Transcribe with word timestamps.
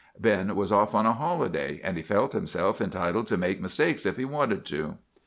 Ben 0.19 0.55
was 0.55 0.71
off 0.71 0.95
on 0.95 1.05
a 1.05 1.13
holiday, 1.13 1.79
and 1.83 1.95
he 1.95 2.01
felt 2.01 2.33
himself 2.33 2.81
entitled 2.81 3.27
to 3.27 3.37
make 3.37 3.61
mistakes 3.61 4.03
if 4.03 4.17
he 4.17 4.25
wanted 4.25 4.65
to. 4.65 4.97